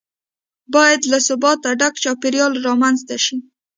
باید 0.73 1.01
له 1.11 1.17
ثباته 1.27 1.69
ډک 1.79 1.93
چاپیریال 2.03 2.53
رامنځته 2.67 3.15
شي. 3.25 3.37